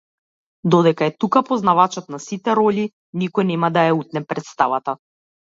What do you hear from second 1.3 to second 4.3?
познавачот на сите ролји, никој нема да ја утне